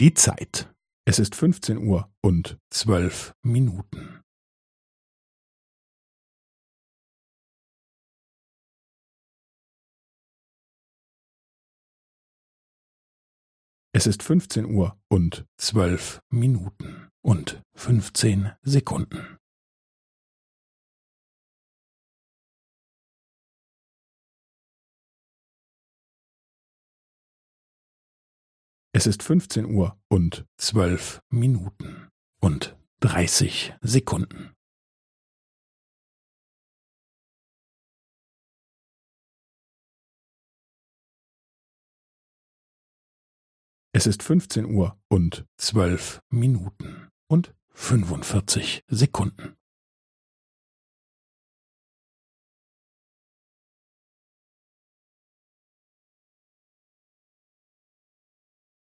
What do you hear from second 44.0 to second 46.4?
ist fünfzehn Uhr und zwölf